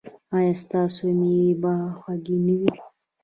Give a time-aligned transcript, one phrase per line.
[0.35, 2.71] ایا ستاسو میوې به خوږې نه وي؟